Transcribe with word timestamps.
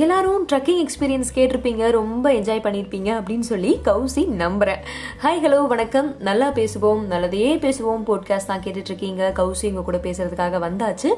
எல்லாரும் 0.00 0.44
trekking 0.50 0.78
experience 0.82 1.30
கேட்டிருப்பீங்க 1.36 1.90
ரொம்ப 1.96 2.26
என்ஜாய் 2.32 2.62
பண்ணியிருப்பீங்க 2.66 3.10
அப்படின்னு 3.16 3.46
சொல்லி 3.48 3.80
கௌசி 3.88 4.22
நம்புறேன். 4.42 4.78
ஹாய் 5.22 5.40
ஹலோ 5.44 5.66
வணக்கம். 5.72 6.08
நல்லா 6.18 6.48
பேசுவோம் 6.58 7.02
நல்லதையே 7.10 7.50
பேசுவோம் 7.64 8.04
போட்காஸ்ட் 8.06 8.50
தான் 8.50 8.62
கேட்டுட்ருக்கீங்க 8.66 9.22
கௌசி 9.38 9.66
உங்கள் 9.70 9.86
கூட 9.88 9.98
பேசுறதுக்காக 10.06 10.60
வந்தாச்சு. 10.66 11.10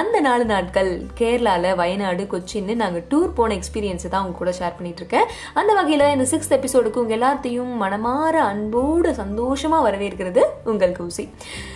அந்த 0.00 0.20
நாலு 0.26 0.44
நாட்கள் 0.44 0.90
கேரளாவில் 1.20 1.74
வயநாடு 1.74 2.26
கொச்சின்னு 2.34 2.76
நாங்கள் 2.82 3.04
டூர் 3.10 3.34
போன 3.38 3.56
எக்ஸ்பீரியன்ஸை 3.60 4.10
தான் 4.14 4.24
உங்க 4.26 4.38
கூட 4.42 4.52
ஷேர் 4.60 4.76
பண்ணிகிட்ருக்கேன் 4.78 5.26
அந்த 5.54 5.74
வகையில் 5.80 6.06
இந்த 6.16 6.26
சிக்ஸ்த் 6.34 6.56
எபிசோடுக்கு 6.58 7.02
உங்கள் 7.04 7.18
எல்லாத்தையும் 7.18 7.74
மனமாற 7.82 8.36
அன்போடு 8.52 9.14
சந்தோஷமாக 9.14 9.90
வரவேற்கிறது 9.90 10.44
உங்கள் 10.64 10.96
கௌசி. 11.00 11.26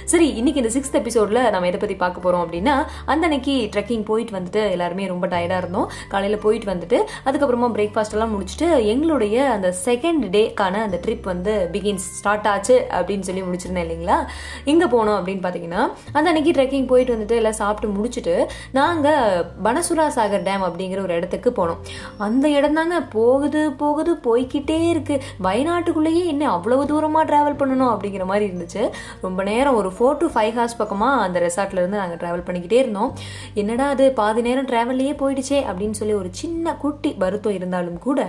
சரி 0.05 0.31
இன்னைக்கு 0.35 0.63
இந்த 0.65 0.73
சிக்ஸ்த் 0.79 1.01
எபிசோடில் 1.03 1.43
நம்ம 1.51 1.67
எதை 1.67 1.81
பற்றி 1.81 1.99
பார்க்க 2.05 2.25
போகிறோம் 2.29 2.47
அப்படின்னா 2.47 2.79
அந்த 3.07 3.23
அன்னைக்கு 3.31 3.59
ட்ரெக்கிங் 3.75 4.09
போயிட்டு 4.13 4.39
வந்துட்டு 4.39 4.65
எல்லாருமே 4.71 5.13
ரொம்ப 5.15 5.27
டயர்டாக 5.27 5.63
இருந்தோம். 5.65 5.91
காலையில் 6.09 6.43
போயிட்டு 6.47 6.71
வந்துட்டு 6.73 6.99
அதுக்கப்புறமா 7.27 7.71
பிரேக்ஃபாஸ்ட் 7.77 8.17
எல்லாம் 8.17 8.33
முடிச்சுட்டு 8.35 8.69
எங்களுடைய 8.93 9.37
அந்த 9.57 9.69
செகண்ட் 9.87 10.25
டேக்கான 10.37 10.83
அந்த 10.87 10.99
ட்ரிப் 11.05 11.27
வந்து 11.33 11.53
பிகின்ஸ் 11.75 12.07
ஸ்டார்ட் 12.19 12.49
ஆச்சு 12.53 12.77
அப்படின்னு 12.99 13.27
சொல்லி 13.29 13.43
முடிச்சிருந்தேன் 13.49 13.87
இல்லைங்களா? 13.87 14.19
இங்கே 14.73 14.87
போனோம் 14.95 15.17
அப்படின்னு 15.19 15.45
பார்த்தீங்கன்னா 15.47 15.83
அந்த 16.17 16.27
அன்னைக்கு 16.31 16.53
ட்ரெக்கிங் 16.57 16.87
போயிட்டு 16.93 17.15
வந்துட்டு 17.15 17.39
எல்லாம் 17.41 17.59
சாப்பிட்டு 17.61 17.93
முடிச்சுட்டு 17.97 18.35
நாங்கள் 18.79 19.45
பனசுரா 19.67 20.07
சாகர் 20.17 20.47
டேம் 20.49 20.65
அப்படிங்கிற 20.69 21.01
ஒரு 21.07 21.15
இடத்துக்கு 21.19 21.51
போனோம். 21.59 21.81
அந்த 22.27 22.45
இடம் 22.59 22.79
தாங்க 22.79 22.97
போகுது 23.17 23.63
போகுது 23.83 24.13
போய்க்கிட்டே 24.27 24.79
இருக்கு. 24.93 25.17
வயநாட்டுக்குள்ளேயே 25.47 26.23
என்ன 26.33 26.45
அவ்வளவு 26.57 26.83
தூரமாக 26.91 27.25
ட்ராவல் 27.31 27.59
பண்ணணும் 27.61 27.93
அப்படிங்கிற 27.95 28.25
மாதிரி 28.31 28.45
இருந்துச்சு. 28.51 28.83
ரொம்ப 29.27 29.43
நேரம் 29.51 29.79
ஒரு 29.81 29.91
ஃபோர் 29.97 30.21
டு 30.23 30.27
ஃபைவ் 30.35 30.55
ஹார்ஸ் 30.59 30.79
பக்கமாக 30.83 31.23
அந்த 31.27 31.39
ரெசார்ட்லேருந்து 31.47 32.01
நாங்கள் 32.03 32.21
ட்ராவல் 32.23 32.47
பண்ணிக்கிட்டே 32.47 32.79
இருந்தோம். 32.85 33.11
என்னடா 33.63 33.87
அது 33.95 34.05
பாதி 34.21 34.43
நேரம் 34.49 34.69
ட்ராவல்லையே 34.73 35.15
போயிடுச்சே 35.23 35.61
அப்படின்னு 35.71 35.99
சொல்லி 36.01 36.15
ஒரு 36.23 36.31
சின்ன 36.41 36.75
குட்டி 36.83 37.11
வருத்தம் 37.23 37.57
இருந்தாலும் 37.59 37.99
கூட 38.07 38.21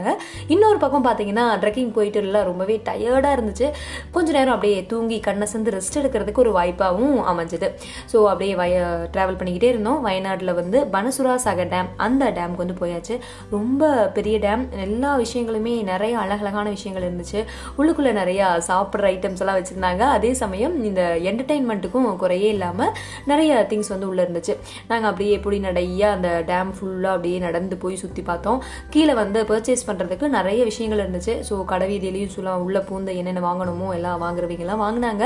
இன்னொரு 0.54 0.80
பக்கம் 0.84 1.06
பார்த்தீங்கன்னா 1.08 1.46
ட்ரெக்கிங் 1.62 1.92
போயிட்டு 1.98 2.20
எல்லாம் 2.24 2.48
ரொம்பவே 2.50 2.76
டயர்டாக 2.90 3.36
இருந்துச்சு. 3.38 3.68
கொஞ்ச 4.16 4.28
நேரம் 4.38 4.56
அப்படியே 4.56 4.80
தூங்கி 4.92 5.18
கண்ணை 5.28 5.48
சந்து 5.54 5.74
ரெஸ்ட் 5.78 6.00
எடுக்கிறதுக்கு 6.02 6.44
ஒரு 6.46 6.54
வாய்ப்பாகவும் 6.58 7.20
அமைஞ்சது. 7.32 7.70
ஸோ 8.12 8.18
அப்படியே 8.32 8.56
வய 8.62 8.76
ட்ராவல் 9.14 9.40
பண்ணிக்கிட்டே 9.40 9.70
இருந்தோம். 9.74 10.00
வயநாட்டில் 10.08 10.54
வந்து 10.62 10.80
பனசுரா 10.96 11.36
சாகர் 11.46 11.72
டேம் 11.74 11.90
அந்த 12.08 12.24
டேமுக்கு 12.38 12.64
வந்து 12.66 12.78
போயாச்சு. 12.82 13.18
ரொம்ப 13.56 13.92
பெரிய 14.18 14.36
டேம் 14.46 14.64
எல்லா 14.86 15.12
விஷயங்களுமே 15.24 15.76
நிறைய 15.92 16.14
அழகழகான 16.24 16.68
விஷயங்கள் 16.76 17.08
இருந்துச்சு. 17.10 17.40
உள்ளுக்குள்ளே 17.80 18.14
நிறையா 18.22 18.48
சாப்பிட்ற 18.70 19.12
ஐட்டம்ஸ் 19.16 19.42
எல்லாம் 19.44 19.60
வச்சுருந்தாங்க. 19.60 20.04
அதே 20.18 20.32
சமயம் 20.44 20.76
இந்த 20.90 21.02
என்டர்டெயின்மெண்ட்டுக்கும் 21.32 22.10
குறையே 22.24 22.50
இல்லாமல் 22.56 22.94
நிறைய 23.32 23.52
திங்ஸ் 23.72 23.94
வந்து 23.94 24.10
உள்ளே 24.12 24.24
இருந்துச்சு. 24.26 24.54
நாங்கள் 24.92 25.10
அப்படியே 25.12 25.34
எப்படி 25.40 25.60
நடையா 25.68 26.10
அந்த 26.18 26.30
டேம் 26.52 26.72
ஃபுல்லாக 26.78 27.16
அப்படியே 27.16 27.38
நடந்து 27.48 27.76
போய் 27.84 27.95
சுற்றி 28.04 28.24
பார்த்தோம். 28.30 28.60
கீழே 28.96 29.16
வந்து 29.22 29.42
பர்ச்சேஸ் 29.52 29.88
பண்ணுறதுக்கு 29.90 30.28
நிறைய 30.38 30.62
விஷயங்கள் 30.72 31.04
இருந்துச்சு. 31.06 31.36
ஸோ 31.50 31.58
கடை 31.72 31.88
வீதியிலையும் 31.94 32.34
சொல்லலாம் 32.36 32.66
உள்ளே 32.68 32.84
பூந்த 32.90 33.12
என்னென்ன 33.22 33.44
வாங்கணுமோ 33.50 33.90
எல்லாம் 34.00 34.22
வாங்குறவங்கெல்லாம் 34.26 34.84
வாங்கினாங்க. 34.86 35.24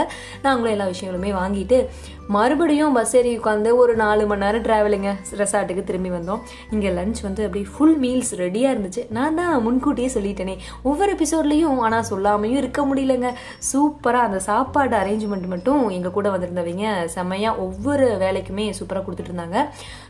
நாங்களும் 0.48 0.74
எல்லா 0.76 0.88
விஷயங்களுமே 0.94 1.34
வாங்கிட்டு 1.42 1.80
மறுபடியும் 2.36 2.96
பஸ் 2.96 3.14
ஏறி 3.20 3.30
உட்காந்து 3.38 3.70
ஒரு 3.82 3.94
நாலு 4.02 4.24
மணி 4.32 4.44
நேரம் 4.44 4.64
ட்ராவலுங்க 4.66 5.12
ரெசார்ட்டுக்கு 5.40 5.84
திரும்பி 5.88 6.10
வந்தோம். 6.16 6.42
இங்கே 6.74 6.90
லஞ்ச் 6.98 7.22
வந்து 7.28 7.42
அப்படியே 7.46 7.66
ஃபுல் 7.74 7.96
மீல்ஸ் 8.04 8.32
ரெடியாக 8.42 8.74
இருந்துச்சு. 8.74 9.04
நான் 9.18 9.38
தான் 9.40 9.54
முன்கூட்டியே 9.68 10.10
சொல்லிட்டேனே. 10.16 10.56
ஒவ்வொரு 10.90 11.10
எபிசோட்லேயும் 11.16 11.80
ஆனால் 11.86 12.06
சொல்லாமையும் 12.12 12.60
இருக்க 12.62 12.82
முடியலங்க. 12.90 13.30
சூப்பராக 13.70 14.28
அந்த 14.30 14.40
சாப்பாடு 14.50 14.96
அரேஞ்ச்மெண்ட் 15.00 15.48
மட்டும் 15.54 15.82
எங்கள் 15.96 16.16
கூட 16.18 16.28
வந்திருந்தவங்க 16.34 16.92
செம்மையாக 17.16 17.64
ஒவ்வொரு 17.66 18.06
வேலைக்குமே 18.26 18.68
சூப்பராக 18.80 19.04
கொடுத்துட்டு 19.08 19.32
இருந்தாங்க. 19.32 19.58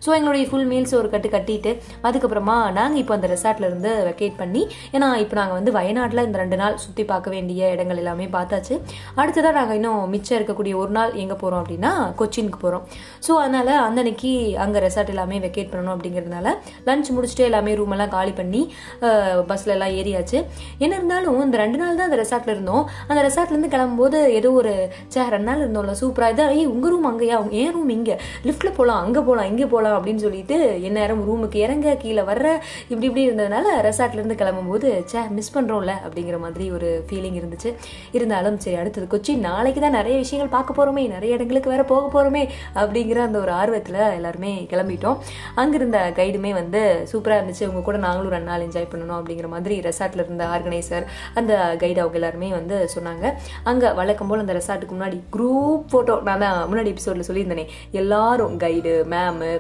ஸோ 0.06 0.12
எங்களுடைய 0.18 0.46
ஃபுல் 0.50 0.68
மீல்ஸ் 0.74 0.96
ஒரு 1.02 1.10
கட்டு 1.14 1.32
கட்டிட்டு 1.38 1.74
அதுக்கப்புறமா 2.10 2.49
நாங்கள் 2.78 3.00
இப்போ 3.02 3.14
அந்த 3.18 3.28
ரெசார்ட்ல 3.34 3.68
இருந்து 3.70 3.92
வெக்கேட் 4.08 4.38
பண்ணி 4.42 4.62
ஏன்னா 4.96 5.08
இப்போ 5.24 5.36
நாங்கள் 5.40 5.58
வந்து 5.60 5.72
வயநாட்டில் 5.78 6.24
இந்த 6.28 6.38
ரெண்டு 6.44 6.58
நாள் 6.62 6.76
சுற்றி 6.86 7.04
பார்க்க 7.12 7.34
வேண்டிய 7.36 7.72
இடங்கள் 7.76 8.02
எல்லாமே 8.04 8.28
பார்த்தாச்சு. 8.38 8.76
அடுத்ததாக 9.22 9.54
நாங்கள் 9.60 9.78
இன்னும் 9.80 10.04
மிச்சம் 10.14 10.38
இருக்கக்கூடிய 10.40 10.74
ஒரு 10.82 10.92
நாள் 10.98 11.12
எங்கே 11.24 11.38
போகிறோம் 11.42 11.62
அப்படின்னா 11.64 11.92
கொச்சினுக்கு 12.20 12.60
போகிறோம் 12.64 12.84
ஸோ 13.28 13.32
அதனால் 13.44 13.74
அந்தன்னைக்கு 13.86 14.32
அங்கே 14.66 14.80
ரெசார்ட் 14.88 15.12
எல்லாமே 15.14 15.40
வெக்கேட் 15.46 15.72
பண்ணணும் 15.74 15.94
அப்படிங்கிறதுனால 15.96 16.48
லஞ்ச் 16.90 17.10
முடிச்சுட்டு 17.16 17.48
எல்லாமே 17.50 17.74
ரூம் 17.80 17.94
எல்லாம் 17.98 18.14
காலி 18.18 18.34
பண்ணி 18.40 18.62
பஸ்ல 19.52 19.74
எல்லாம் 19.76 19.94
ஏறியாச்சு. 20.00 20.38
என்ன 20.84 20.94
இருந்தாலும் 21.00 21.40
இந்த 21.48 21.58
ரெண்டு 21.64 21.80
நாள் 21.82 21.98
தான் 22.00 22.10
அந்த 22.10 22.20
ரெசார்ட்ல 22.24 22.54
இருந்தோம். 22.56 22.84
அந்த 23.10 23.20
ரெசார்ட்லேருந்து 23.28 23.72
கிளம்பும்போது 23.76 24.20
ஏதோ 24.40 24.52
ஒரு 24.62 24.74
சே 25.14 25.28
ரெண்டு 25.36 25.50
நாள் 25.50 25.64
இருந்தோம்ல 25.64 25.96
சூப்பராக 26.02 26.34
இதாக 26.36 26.56
ஏய் 26.60 26.70
உங்கள் 26.74 26.92
ரூம் 26.94 27.08
அங்கேயா? 27.12 27.38
என் 27.62 27.74
ரூம் 27.78 27.92
இங்கே? 27.98 28.16
லிஃப்ட்டில் 28.48 28.76
போகலாம் 28.80 29.02
அங்கே 29.06 29.22
போகலாம் 29.28 29.50
இங்கே 29.52 29.68
போகலாம் 29.74 29.96
அப்படின்னு 29.98 30.24
சொல்லிட்டு 30.26 30.58
என் 30.88 30.98
நேரம் 31.00 31.24
ரூமுக்கு 31.30 31.60
இறங்க 31.66 31.96
கீழே 32.04 32.24
வர 32.30 32.39
வர்ற 32.40 32.50
இப்படி 32.92 33.08
இப்படி 33.08 33.24
இருந்ததுனால 33.28 33.66
ரெசார்ட்லேருந்து 33.88 34.38
கிளம்பும்போது 34.42 34.90
சே 35.12 35.22
மிஸ் 35.38 35.54
பண்ணுறோம்ல 35.56 35.94
அப்படிங்கிற 36.06 36.38
மாதிரி 36.44 36.66
ஒரு 36.76 36.90
ஃபீலிங் 37.08 37.38
இருந்துச்சு. 37.40 37.70
இருந்தாலும் 38.18 38.58
சரி 38.64 38.78
அடுத்தது 38.82 39.06
கொச்சி 39.14 39.34
நாளைக்கு 39.48 39.80
தான் 39.84 39.98
நிறைய 40.00 40.16
விஷயங்கள் 40.24 40.52
பார்க்க 40.56 40.78
போகிறோமே 40.78 41.04
நிறைய 41.16 41.38
இடங்களுக்கு 41.38 41.72
வேற 41.74 41.84
போக 41.92 42.06
போகிறோமே 42.16 42.44
அப்படிங்கிற 42.82 43.20
அந்த 43.28 43.38
ஒரு 43.44 43.52
ஆர்வத்தில் 43.62 44.00
எல்லாருமே 44.18 44.52
கிளம்பிட்டோம். 44.72 45.18
அங்கிருந்த 45.62 46.00
கைடுமே 46.20 46.52
வந்து 46.60 46.82
சூப்பராக 47.12 47.40
இருந்துச்சு. 47.40 47.68
உங்கள் 47.70 47.86
கூட 47.90 47.98
நாங்களும் 48.06 48.34
ரெண்டு 48.36 48.50
நாள் 48.52 48.66
என்ஜாய் 48.68 48.90
பண்ணணும் 48.94 49.18
அப்படிங்கிற 49.20 49.50
மாதிரி 49.56 49.78
ரெசார்ட்ல 49.88 50.26
இருந்த 50.26 50.46
ஆர்கனைசர் 50.56 51.06
அந்த 51.42 51.54
கைடு 51.84 52.00
அவங்க 52.04 52.20
எல்லாருமே 52.22 52.52
வந்து 52.60 52.78
சொன்னாங்க. 52.96 53.26
அங்கே 53.72 53.92
வழக்கம் 54.02 54.32
போல் 54.32 54.44
அந்த 54.46 54.56
ரெசார்ட்டுக்கு 54.60 54.98
முன்னாடி 54.98 55.20
குரூப் 55.36 55.86
ஃபோட்டோ 55.92 56.18
நான் 56.30 56.44
தான் 56.46 56.60
முன்னாடி 56.72 56.92
எபிசோடில் 56.96 57.28
சொல்லியிருந்தேனே 57.30 57.68
எல்லாரும் 58.02 58.56
guide 58.66 58.96
ma'am 59.16 59.52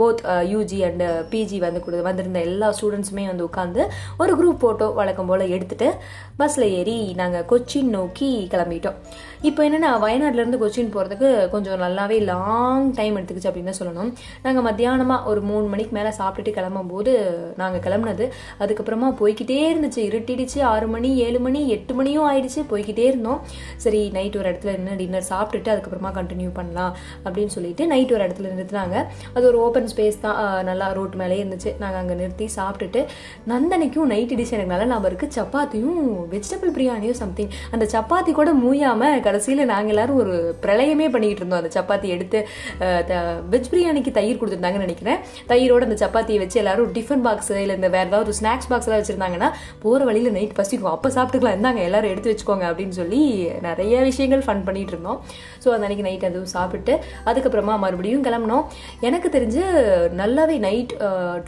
both 0.00 0.22
UG 0.52 0.78
and 0.90 1.04
PG 1.32 1.58
வந்து 1.64 1.80
கூட 1.86 2.02
வந்திருந்த 2.08 2.40
எல்லா 2.48 2.68
ஸ்டூடெண்ட்ஸுமே 2.78 3.24
வந்து 3.32 3.48
உட்காந்து 3.48 3.82
ஒரு 4.22 4.32
குரூப் 4.38 4.60
ஃபோட்டோ 4.62 4.88
வழக்கம் 5.00 5.30
போல் 5.30 5.52
எடுத்துட்டு 5.56 5.88
பஸ்ஸில் 6.40 6.68
ஏறி 6.78 6.98
நாங்கள் 7.22 7.46
கொச்சின் 7.52 7.94
நோக்கி 7.96 8.30
கிளம்பிட்டோம். 8.54 8.98
இப்போ 9.48 9.60
என்னென்னா 9.66 9.88
வயநாட்டிலேருந்து 10.02 10.58
கொச்சின் 10.60 10.92
போகிறதுக்கு 10.94 11.28
கொஞ்சம் 11.52 11.80
நல்லாவே 11.82 12.16
லாங் 12.28 12.86
டைம் 12.98 13.16
எடுத்துக்கிச்சு 13.18 13.48
அப்படின்னு 13.50 13.70
தான் 13.70 13.78
சொல்லணும். 13.80 14.10
நாங்கள் 14.44 14.64
மத்தியானமாக 14.66 15.28
ஒரு 15.30 15.40
மூணு 15.50 15.66
மணிக்கு 15.72 15.92
மேலே 15.96 16.10
சாப்பிட்டுட்டு 16.18 16.54
கிளம்பும்போது 16.58 17.12
நாங்கள் 17.60 17.82
கிளம்புனது. 17.86 18.24
அதுக்கப்புறமா 18.64 19.08
போய்கிட்டே 19.20 19.58
இருந்துச்சு. 19.72 20.00
இருட்டிடுச்சு. 20.08 20.58
ஆறு 20.70 20.86
மணி 20.94 21.10
ஏழு 21.26 21.40
மணி 21.46 21.60
எட்டு 21.76 21.94
மணியும் 21.98 22.26
ஆயிடுச்சு. 22.30 22.62
போய்கிட்டே 22.72 23.04
இருந்தோம். 23.10 23.40
சரி 23.84 24.00
நைட் 24.16 24.38
ஒரு 24.40 24.48
இடத்துல 24.50 24.74
நின்று 24.78 24.96
டின்னர் 25.02 25.28
சாப்பிட்டுட்டு 25.32 25.72
அதுக்கப்புறமா 25.74 26.12
கண்டினியூ 26.18 26.52
பண்ணலாம் 26.58 26.92
அப்படின்னு 27.24 27.54
சொல்லிட்டு 27.56 27.86
நைட் 27.92 28.14
ஒரு 28.16 28.24
இடத்துல 28.26 28.54
நிறுத்தினாங்க. 28.54 28.96
அது 29.36 29.44
ஒரு 29.50 29.60
ஓப்பன் 29.66 29.90
ஸ்பேஸ் 29.94 30.18
தான். 30.26 30.40
நல்லா 30.70 30.88
ரோட் 31.00 31.16
மேலே 31.22 31.38
இருந்துச்சு. 31.42 31.72
நாங்கள் 31.84 32.00
அங்கே 32.02 32.18
நிறுத்தி 32.22 32.48
சாப்பிட்டுட்டு 32.58 33.02
நந்தனைக்கும் 33.52 34.10
நைட் 34.14 34.36
டிஷ் 34.40 34.56
எனக்கு 34.58 34.74
நல்லா 34.74 34.88
ஞாபகம் 34.94 35.10
இருக்குது 35.12 35.36
சப்பாத்தியும் 35.38 36.02
வெஜிடபிள் 36.34 36.74
பிரியாணியும் 36.78 37.20
சம்திங் 37.22 37.52
அந்த 37.74 37.84
சப்பாத்தி 37.96 38.34
கூட 38.40 38.50
மூயாமல் 38.64 39.14
கடைசியில் 39.36 39.70
நாங்கள் 39.70 39.92
எல்லாரும் 39.94 40.18
ஒரு 40.22 40.34
பிரளயமே 40.62 41.06
பண்ணிக்கிட்டு 41.14 41.42
இருந்தோம். 41.42 41.62
அந்த 41.62 41.70
சப்பாத்தி 41.78 42.08
எடுத்து 42.14 42.38
வெஜ் 43.52 43.68
பிரியாணிக்கு 43.72 44.10
தயிர் 44.18 44.38
கொடுத்துருந்தாங்கன்னு 44.40 44.86
நினைக்கிறேன். 44.86 45.18
தயிரோட 45.50 45.82
அந்த 45.88 45.96
சப்பாத்தியை 46.02 46.38
வச்சு 46.42 46.58
எல்லாரும் 46.62 46.92
டிஃபன் 46.96 47.24
பாக்ஸ் 47.26 47.50
இல்லை 47.62 47.74
இந்த 47.78 47.88
வேறு 47.94 48.08
ஏதாவது 48.10 48.24
ஒரு 48.26 48.36
ஸ்நாக்ஸ் 48.38 48.68
பாக்ஸ் 48.70 48.88
எல்லாம் 48.88 49.02
வச்சுருந்தாங்கன்னா 49.02 49.48
போகிற 49.82 50.04
வழியில் 50.08 50.34
நைட் 50.36 50.54
பசிக்கும் 50.60 50.92
அப்போ 50.94 51.08
சாப்பிட்டுக்கலாம். 51.16 51.56
இருந்தாங்க 51.56 51.82
எல்லாரும் 51.88 52.12
எடுத்து 52.12 52.32
வச்சுக்கோங்க 52.32 52.66
அப்படின்னு 52.70 52.96
சொல்லி 53.00 53.20
நிறைய 53.68 54.00
விஷயங்கள் 54.08 54.44
ஃபன் 54.46 54.64
பண்ணிட்டு 54.68 54.94
இருந்தோம். 54.94 55.18
ஸோ 55.64 55.68
அந்த 55.74 55.84
அன்னைக்கு 55.88 56.06
நைட் 56.08 56.26
அதுவும் 56.30 56.52
சாப்பிட்டு 56.56 56.94
அதுக்கப்புறமா 57.32 57.74
மறுபடியும் 57.84 58.24
கிளம்பினோம். 58.28 58.64
எனக்கு 59.08 59.30
தெரிஞ்சு 59.36 59.64
நல்லாவே 60.22 60.56
நைட் 60.66 60.94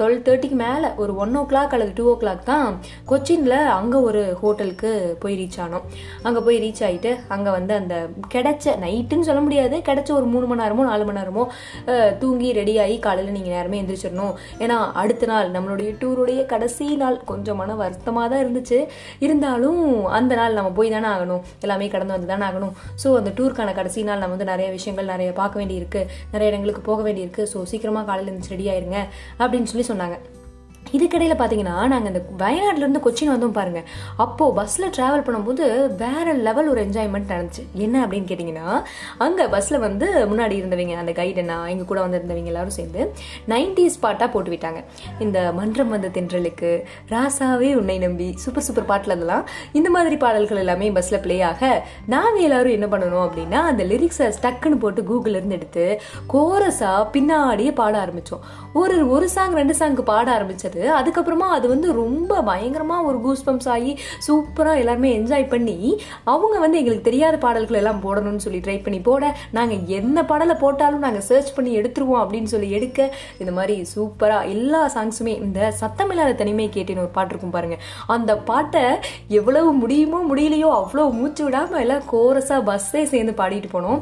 டுவெல் 0.00 0.22
தேர்ட்டிக்கு 0.28 0.58
மேலே 0.64 0.90
ஒரு 1.04 1.14
ஒன் 1.24 1.34
ஓ 1.42 1.44
கிளாக் 1.52 1.74
அல்லது 1.78 1.94
டூ 2.00 2.06
ஓ 2.12 2.16
கிளாக் 2.24 2.44
தான் 2.52 2.68
கொச்சினில் 3.12 3.58
அங்கே 3.78 4.00
ஒரு 4.10 4.22
ஹோட்டலுக்கு 4.42 4.92
போய் 5.24 5.38
ரீச் 5.42 5.60
ஆனோம். 5.66 5.86
அங்கே 6.26 6.40
போய் 6.48 6.62
ரீச் 6.66 6.84
ஆகிட்டு 6.88 7.12
அங்கே 7.36 7.50
வந்து 7.58 7.67
அந்த 7.80 7.96
கிடைச்ச 8.34 8.74
நைட்டுன்னு 8.84 9.28
சொல்ல 9.28 9.40
முடியாது. 9.46 9.76
கிடைச்ச 9.88 10.10
ஒரு 10.18 10.26
மூணு 10.32 10.46
மணி 10.50 10.62
நேரமோ 10.62 10.86
நாலு 10.90 11.04
மணி 11.08 11.20
நேரமோ 11.20 11.44
தூங்கி 12.22 12.48
ரெடி 12.60 12.74
ஆகி 12.84 12.96
காலையில் 13.06 13.36
நீங்கள் 13.36 13.56
நேரமே 13.56 13.80
எந்திரிச்சிடணும் 13.82 14.34
ஏன்னா 14.64 14.78
அடுத்த 15.02 15.26
நாள் 15.32 15.52
நம்மளுடைய 15.56 15.90
டூருடைய 16.02 16.40
கடைசி 16.52 16.88
நாள் 17.02 17.18
கொஞ்சம் 17.32 17.60
மன 17.62 17.76
வருத்தமாக 17.82 18.26
தான் 18.32 18.42
இருந்துச்சு. 18.44 18.80
இருந்தாலும் 19.26 19.82
அந்த 20.18 20.32
நாள் 20.40 20.56
நம்ம 20.60 20.72
போய் 20.78 20.94
தானே 20.96 21.10
ஆகணும். 21.14 21.44
எல்லாமே 21.66 21.88
கடந்து 21.94 22.16
வந்து 22.16 22.32
தானே 22.32 22.46
ஆகணும். 22.50 22.74
ஸோ 23.04 23.10
அந்த 23.20 23.32
டூருக்கான 23.40 23.74
கடைசி 23.80 24.08
நாள் 24.10 24.22
நம்ம 24.24 24.36
வந்து 24.36 24.52
நிறைய 24.52 24.70
விஷயங்கள் 24.78 25.12
நிறைய 25.14 25.30
பார்க்க 25.42 25.62
வேண்டியிருக்கு. 25.62 26.02
நிறைய 26.34 26.52
இடங்களுக்கு 26.52 26.84
போக 26.90 27.00
வேண்டியிருக்கு. 27.08 27.44
ஸோ 27.54 27.60
சீக்கிரமாக 27.72 28.06
காலையில் 28.10 28.30
இருந்துச்சு 28.30 28.56
ரெடி 28.56 28.68
ஆயிருங்க 28.74 29.00
அப்படின்னு 29.42 29.70
சொல்லி 29.74 29.86
சொன்னாங்க. 29.92 30.18
இதுக்கிடையில் 30.96 31.36
பார்த்தீங்கன்னா 31.40 31.76
நாங்கள் 31.92 32.10
இந்த 32.12 32.20
வயநாட்டிலேருந்து 32.42 33.02
கொச்சின் 33.06 33.32
வந்தோம் 33.34 33.56
பாருங்கள் 33.58 33.86
அப்போது 34.24 34.54
பஸ்ஸில் 34.58 34.88
ட்ராவல் 34.96 35.24
பண்ணும்போது 35.26 35.64
வேற 36.02 36.26
லெவல் 36.46 36.70
ஒரு 36.72 36.80
என்ஜாய்மெண்ட் 36.86 37.30
நடந்துச்சு. 37.32 37.64
என்ன 37.84 37.96
அப்படின்னு 38.04 38.28
கேட்டிங்கன்னா 38.30 38.68
அங்கே 39.26 39.46
பஸ்ஸில் 39.54 39.78
வந்து 39.86 40.06
முன்னாடி 40.30 40.56
இருந்தவங்க 40.60 40.96
அந்த 41.04 41.14
கைடுனா 41.20 41.58
எங்கள் 41.72 41.90
கூட 41.90 41.98
வந்திருந்தவங்க 42.06 42.52
எல்லாரும் 42.54 42.76
சேர்ந்து 42.78 43.00
நைன்டிஸ் 43.54 43.98
பாட்டாக 44.04 44.28
போட்டு 44.34 44.52
விட்டாங்க. 44.54 44.82
இந்த 45.26 45.38
மன்றம் 45.58 45.92
வந்த 45.96 46.10
தென்றலுக்கு 46.18 46.72
ராசாவே 47.14 47.70
உன்னை 47.80 47.98
நம்பி 48.06 48.28
சூப்பர் 48.44 48.66
சூப்பர் 48.68 48.88
பாட்டில் 48.92 49.16
இதெல்லாம் 49.16 49.44
இந்த 49.72 49.88
மாதிரி 49.96 50.18
பாடல்கள் 50.24 50.62
எல்லாமே 50.64 50.90
பஸ்ஸில் 50.98 51.22
ப்ளே 51.24 51.38
ஆக 51.50 51.62
நாங்கள் 52.14 52.44
எல்லோரும் 52.46 52.76
என்ன 52.78 52.88
பண்ணணும் 52.94 53.24
அப்படின்னா 53.26 53.60
அந்த 53.70 53.82
லிரிக்ஸை 53.84 54.26
டக்குன்னு 54.44 54.82
போட்டு 54.82 55.00
கூகுளிலேருந்து 55.10 55.56
எடுத்து 55.58 55.84
கோரஸாக 56.34 57.02
பின்னாடியே 57.14 57.72
பாட 57.80 57.94
ஆரம்பித்தோம் 58.04 58.42
ஒரு 58.80 58.96
ஒரு 59.10 59.28
சாங் 59.28 59.56
ரெண்டு 59.60 59.74
சாங்க்கு 59.80 60.04
பாட 60.10 60.26
ஆரம்பித்தது 60.32 60.77
போது 60.78 60.88
அதுக்கப்புறமா 60.98 61.46
அது 61.56 61.66
வந்து 61.68 61.88
ரொம்ப 61.92 62.40
பயங்கரமாக 62.42 63.06
ஒரு 63.08 63.18
கூஸ் 63.20 63.44
பம்ப்ஸ் 63.46 63.70
ஆகி 63.74 63.92
சூப்பராக 64.26 64.80
எல்லாருமே 64.82 65.10
என்ஜாய் 65.18 65.46
பண்ணி 65.48 65.76
அவங்க 66.24 66.54
வந்து 66.58 66.78
எங்களுக்கு 66.78 67.08
தெரியாத 67.08 67.36
பாடல்கள் 67.36 67.78
எல்லாம் 67.78 68.02
போடணும்னு 68.04 68.44
சொல்லி 68.46 68.60
ட்ரை 68.66 68.76
பண்ணி 68.82 69.00
போட 69.00 69.24
நாங்கள் 69.50 69.82
என்ன 69.98 70.24
பாடலை 70.24 70.54
போட்டாலும் 70.54 70.98
நாங்கள் 70.98 71.26
சர்ச் 71.28 71.54
பண்ணி 71.54 71.72
எடுத்துருவோம் 71.80 72.22
அப்படின்னு 72.22 72.50
சொல்லி 72.52 72.70
எடுக்க 72.70 73.00
இந்த 73.38 73.52
மாதிரி 73.52 73.76
சூப்பராக 73.94 74.52
எல்லா 74.54 74.82
சாங்ஸுமே 74.94 75.34
இந்த 75.42 75.72
சத்தமில்லாத 75.80 76.34
தனிமை 76.34 76.68
கேட்டேன்னு 76.76 77.04
ஒரு 77.04 77.12
பாட்டு 77.18 77.32
இருக்கும் 77.34 77.54
பாருங்கள் 77.56 77.82
அந்த 78.06 78.32
பாட்டை 78.50 78.84
எவ்வளவு 79.38 79.70
முடியுமோ 79.72 80.20
முடியலையோ 80.30 80.70
அவ்வளோ 80.78 81.04
மூச்சு 81.12 81.44
விடாமல் 81.44 81.80
எல்லாம் 81.80 82.04
கோரஸாக 82.12 82.60
பஸ்ஸே 82.68 83.02
சேர்ந்து 83.04 83.34
பாடிட்டு 83.40 83.70
போனோம். 83.72 84.00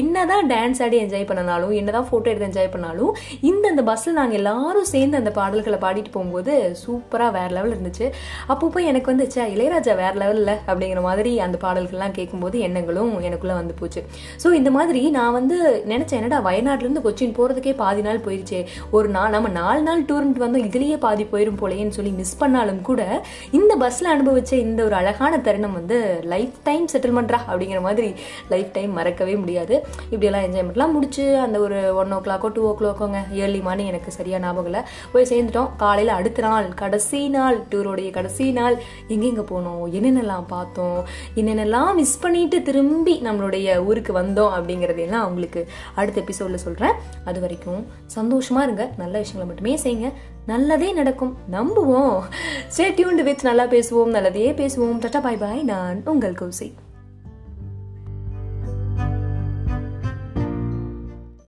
என்னதான் 0.00 0.46
டான்ஸ் 0.50 0.82
ஆடி 0.82 0.96
என்ஜாய் 1.04 1.28
பண்ணனாலும் 1.30 1.74
என்னதான் 1.74 2.08
ஃபோட்டோ 2.10 2.30
எடுத்து 2.32 2.48
என்ஜாய் 2.50 2.72
பண்ணாலும் 2.72 3.12
இந்த 3.42 3.64
அந்த 3.68 3.82
பஸ்ஸில் 3.82 4.18
நாங்கள் 4.20 4.38
எல்லாரும் 4.38 4.90
சேர்ந்து 4.92 5.16
அந்த 5.16 5.30
பாடல்களை 5.30 5.78
பாடிட்டு 5.78 6.11
போகும்போது 6.16 6.52
சூப்பராக 6.82 7.30
வேற 7.38 7.48
லெவல் 7.56 7.74
இருந்துச்சு. 7.74 8.06
அப்போ 8.52 8.70
போய் 8.74 8.88
எனக்கு 8.92 9.10
வந்து 9.12 9.26
சே 9.34 9.42
இளையராஜா 9.54 9.94
வேற 10.02 10.12
லெவலில் 10.22 10.54
அப்படிங்கிற 10.68 11.02
மாதிரி 11.08 11.32
அந்த 11.46 11.56
பாடல்கள்லாம் 11.64 12.14
கேட்கும்போது 12.18 12.56
எண்ணங்களும் 12.68 13.12
எனக்குள்ளே 13.28 13.56
வந்து 13.60 13.76
போச்சு. 13.80 14.02
ஸோ 14.42 14.50
இந்த 14.60 14.72
மாதிரி 14.78 15.02
நான் 15.18 15.36
வந்து 15.38 15.58
நினச்சேன் 15.92 16.18
என்னடா 16.20 16.40
வயநாட்டிலேருந்து 16.48 17.04
கொச்சின் 17.06 17.36
போகிறதுக்கே 17.38 17.74
பாதி 17.82 18.02
நாள் 18.08 18.22
போயிடுச்சே 18.26 18.60
ஒரு 18.96 19.08
நாள் 19.16 19.34
நம்ம 19.36 19.50
நாலு 19.60 19.82
நாள் 19.88 20.06
டூர்ன்ட்டு 20.10 20.44
வந்தோம் 20.44 20.66
இதுலேயே 20.68 20.98
பாதி 21.06 21.26
போயிடும் 21.32 21.60
போலேன்னு 21.62 21.96
சொல்லி 21.98 22.12
மிஸ் 22.20 22.36
பண்ணாலும் 22.42 22.82
கூட 22.90 23.02
இந்த 23.58 23.72
பஸ்ஸில் 23.82 24.12
அனுபவிச்ச 24.14 24.52
இந்த 24.66 24.80
ஒரு 24.88 24.96
அழகான 25.00 25.40
தருணம் 25.46 25.76
வந்து 25.78 25.98
லைஃப் 26.32 26.56
டைம் 26.68 26.86
செட்டில்மெண்ட்ரா 26.92 27.40
அப்படிங்கிற 27.50 27.80
மாதிரி 27.88 28.08
லைஃப் 28.52 28.70
டைம் 28.76 28.92
மறக்கவே 28.98 29.34
முடியாது. 29.42 29.74
இப்படியெல்லாம் 30.12 30.46
என்ஜாய்மெண்ட்லாம் 30.48 30.94
முடிச்சு 30.96 31.24
அந்த 31.44 31.56
ஒரு 31.66 31.78
ஒன் 32.00 32.14
ஓ 32.16 32.18
கிளாக்கோ 32.26 32.50
டூ 32.56 32.62
ஓ 32.70 32.72
கிளாக்கோங்க 32.80 33.20
ஏர்லி 33.42 33.60
மார்னிங் 33.66 33.90
எனக்கு 33.92 34.16
சரியாக 34.18 34.42
ஞாபகம் 34.44 34.68
இல்லை. 34.70 34.82
போய் 35.12 35.28
சேர்ந்துட்டோம். 35.32 35.70
காலையில் 36.02 36.20
அடுத்த 36.20 36.42
நாள் 36.42 36.68
கடைசி 36.74 37.18
நாள் 37.28 37.56
டூரோடைய 37.70 38.10
கடைசி 38.10 38.44
நாள் 38.52 38.76
எங்கெங்கே 39.08 39.44
போனோம் 39.50 39.82
என்னென்னலாம் 39.98 40.46
பார்த்தோம் 40.46 40.98
என்னென்னலாம் 41.36 41.94
மிஸ் 41.94 42.18
பண்ணிட்டு 42.18 42.58
திரும்பி 42.68 43.14
நம்மளுடைய 43.24 43.76
ஊருக்கு 43.84 44.12
வந்தோம் 44.12 44.52
அப்படிங்கிறதெல்லாம் 44.56 45.26
உங்களுக்கு 45.30 45.62
அடுத்த 45.94 46.20
எபிசோடில் 46.20 46.64
சொல்கிறேன் 46.64 46.98
அது 47.24 47.40
வரைக்கும் 47.40 47.82
சந்தோஷமாக 48.06 48.64
இருங்க 48.64 48.86
நல்ல 48.98 49.14
விஷயங்களை 49.18 49.46
மட்டுமே 49.50 49.74
செய்யுங்க. 49.84 50.12
நல்லதே 50.46 50.92
நடக்கும் 50.92 51.36
நம்புவோம். 51.52 52.20
ஸ்டே 52.74 52.88
டியூன்டு 52.98 53.22
வித் 53.28 53.44
நல்லா 53.44 53.64
பேசுவோம் 53.64 54.14
நல்லதே 54.16 54.52
பேசுவோம். 54.52 55.02
டட்டா 55.04 55.20
பாய் 55.22 55.42
பாய் 55.44 55.62
நான் 55.62 56.02
உங்கள் 56.04 56.38
கௌசி 56.40 56.68